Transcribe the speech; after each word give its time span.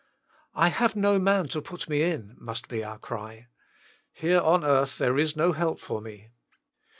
"I 0.55 0.69
have 0.69 0.95
no 0.95 1.19
man 1.19 1.47
to 1.49 1.61
put 1.61 1.87
me 1.87 2.01
in," 2.01 2.33
must 2.39 2.67
be 2.67 2.83
our 2.83 2.97
cry. 2.97 3.49
ITere 4.17 4.43
on 4.43 4.63
earth 4.65 4.97
there 4.97 5.19
is 5.19 5.35
no 5.35 5.51
help 5.51 5.79
for 5.79 6.01
me. 6.01 6.31